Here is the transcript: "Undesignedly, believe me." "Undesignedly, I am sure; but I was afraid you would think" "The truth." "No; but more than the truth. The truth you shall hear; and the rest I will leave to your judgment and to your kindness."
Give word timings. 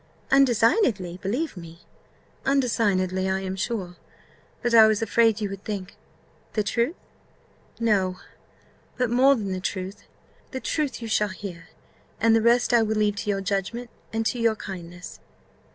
"Undesignedly, 0.31 1.19
believe 1.21 1.55
me." 1.55 1.81
"Undesignedly, 2.43 3.29
I 3.29 3.41
am 3.41 3.55
sure; 3.55 3.97
but 4.63 4.73
I 4.73 4.87
was 4.87 5.03
afraid 5.03 5.39
you 5.39 5.49
would 5.51 5.63
think" 5.63 5.95
"The 6.53 6.63
truth." 6.63 6.95
"No; 7.79 8.17
but 8.97 9.11
more 9.11 9.35
than 9.35 9.51
the 9.51 9.59
truth. 9.59 10.05
The 10.49 10.59
truth 10.59 11.03
you 11.03 11.07
shall 11.07 11.29
hear; 11.29 11.67
and 12.19 12.35
the 12.35 12.41
rest 12.41 12.73
I 12.73 12.81
will 12.81 12.95
leave 12.95 13.17
to 13.17 13.29
your 13.29 13.41
judgment 13.41 13.91
and 14.11 14.25
to 14.25 14.39
your 14.39 14.55
kindness." 14.55 15.19